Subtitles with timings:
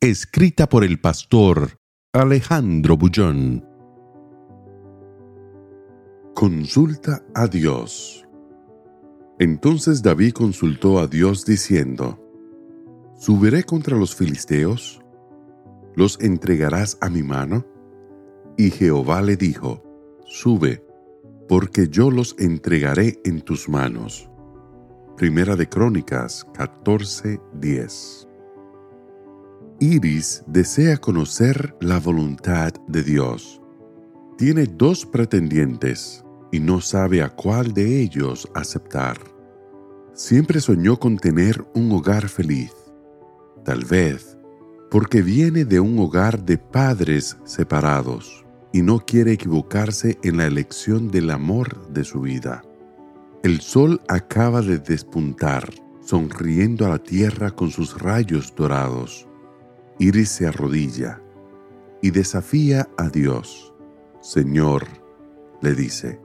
[0.00, 1.80] Escrita por el pastor
[2.12, 3.66] Alejandro Bullón.
[6.36, 8.24] Consulta a Dios.
[9.40, 12.16] Entonces David consultó a Dios diciendo,
[13.16, 15.02] ¿Subiré contra los filisteos?
[15.96, 17.66] ¿Los entregarás a mi mano?
[18.56, 19.82] Y Jehová le dijo,
[20.26, 20.80] Sube,
[21.48, 24.30] porque yo los entregaré en tus manos.
[25.16, 28.27] Primera de Crónicas 14:10
[29.80, 33.62] Iris desea conocer la voluntad de Dios.
[34.36, 39.18] Tiene dos pretendientes y no sabe a cuál de ellos aceptar.
[40.14, 42.72] Siempre soñó con tener un hogar feliz.
[43.64, 44.36] Tal vez
[44.90, 51.08] porque viene de un hogar de padres separados y no quiere equivocarse en la elección
[51.08, 52.62] del amor de su vida.
[53.44, 59.27] El sol acaba de despuntar, sonriendo a la tierra con sus rayos dorados.
[59.98, 61.20] Iris se arrodilla
[62.00, 63.74] y desafía a Dios.
[64.20, 64.84] Señor,
[65.60, 66.20] le dice,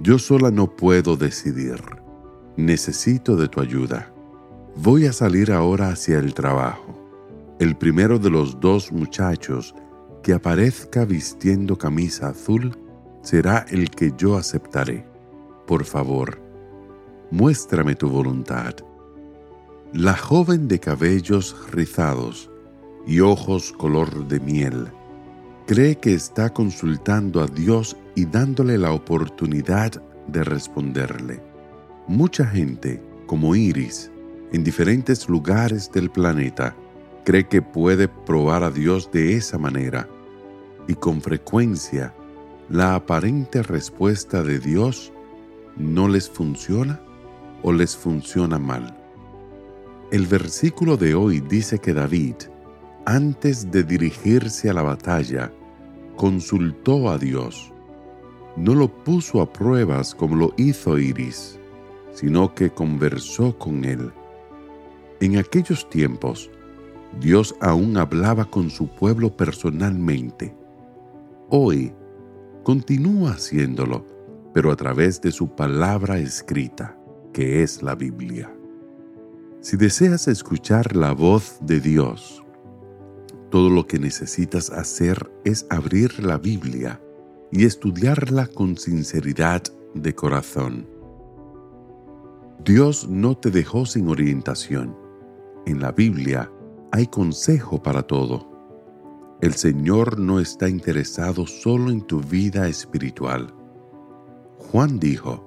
[0.00, 1.80] yo sola no puedo decidir.
[2.56, 4.12] Necesito de tu ayuda.
[4.76, 6.98] Voy a salir ahora hacia el trabajo.
[7.58, 9.74] El primero de los dos muchachos
[10.22, 12.78] que aparezca vistiendo camisa azul
[13.22, 15.06] será el que yo aceptaré.
[15.66, 16.40] Por favor,
[17.30, 18.74] muéstrame tu voluntad.
[19.92, 22.50] La joven de cabellos rizados
[23.06, 24.88] y ojos color de miel
[25.66, 31.42] cree que está consultando a Dios y dándole la oportunidad de responderle.
[32.08, 34.10] Mucha gente, como Iris,
[34.52, 36.76] en diferentes lugares del planeta,
[37.24, 40.08] cree que puede probar a Dios de esa manera
[40.88, 42.12] y con frecuencia
[42.68, 45.12] la aparente respuesta de Dios
[45.76, 47.00] no les funciona
[47.62, 48.96] o les funciona mal.
[50.10, 52.34] El versículo de hoy dice que David,
[53.06, 55.52] antes de dirigirse a la batalla,
[56.16, 57.72] consultó a Dios.
[58.56, 61.58] No lo puso a pruebas como lo hizo Iris,
[62.12, 64.12] sino que conversó con él.
[65.20, 66.50] En aquellos tiempos,
[67.20, 70.54] Dios aún hablaba con su pueblo personalmente.
[71.48, 71.92] Hoy,
[72.62, 74.06] continúa haciéndolo,
[74.52, 76.96] pero a través de su palabra escrita,
[77.32, 78.52] que es la Biblia.
[79.60, 82.42] Si deseas escuchar la voz de Dios,
[83.52, 87.02] todo lo que necesitas hacer es abrir la Biblia
[87.50, 89.62] y estudiarla con sinceridad
[89.94, 90.88] de corazón.
[92.64, 94.96] Dios no te dejó sin orientación.
[95.66, 96.50] En la Biblia
[96.92, 98.48] hay consejo para todo.
[99.42, 103.54] El Señor no está interesado solo en tu vida espiritual.
[104.56, 105.46] Juan dijo,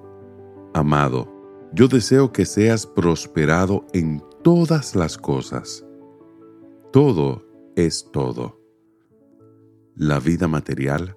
[0.74, 1.28] Amado,
[1.72, 5.84] yo deseo que seas prosperado en todas las cosas.
[6.92, 7.45] Todo
[7.76, 8.58] es todo.
[9.94, 11.14] La vida material,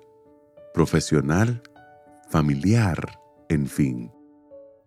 [0.73, 1.63] profesional,
[2.29, 4.11] familiar, en fin.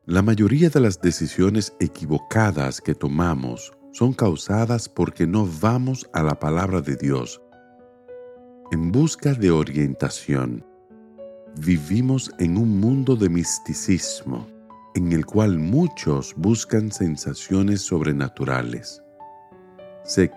[0.04, 6.38] La mayoría de las decisiones equivocadas que tomamos son causadas porque no vamos a la
[6.38, 7.40] palabra de Dios
[8.70, 10.64] en busca de orientación.
[11.56, 14.46] Vivimos en un mundo de misticismo
[14.94, 19.02] en el cual muchos buscan sensaciones sobrenaturales.
[20.04, 20.30] Se,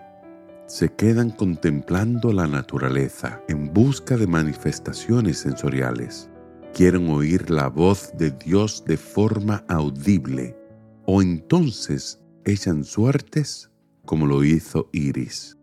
[0.68, 6.30] se quedan contemplando la naturaleza en busca de manifestaciones sensoriales.
[6.74, 10.58] Quieren oír la voz de Dios de forma audible
[11.06, 13.70] o entonces echan suertes
[14.06, 15.58] como lo hizo Iris.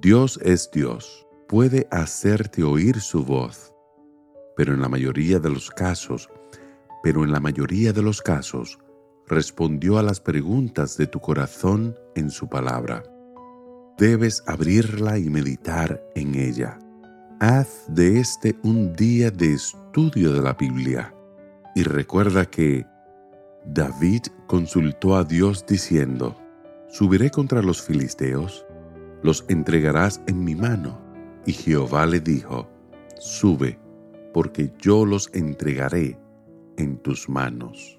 [0.00, 3.72] Dios es Dios, puede hacerte oír su voz,
[4.56, 6.28] pero en la mayoría de los casos,
[7.02, 8.78] pero en la mayoría de los casos,
[9.26, 13.02] respondió a las preguntas de tu corazón en su palabra.
[13.98, 16.78] Debes abrirla y meditar en ella.
[17.40, 21.14] Haz de este un día de estudio de la Biblia
[21.74, 22.84] y recuerda que
[23.64, 26.36] David consultó a Dios diciendo,
[26.90, 28.66] ¿Subiré contra los filisteos?
[29.22, 31.00] Los entregarás en mi mano.
[31.46, 32.68] Y Jehová le dijo,
[33.18, 33.78] Sube,
[34.34, 36.18] porque yo los entregaré
[36.76, 37.98] en tus manos.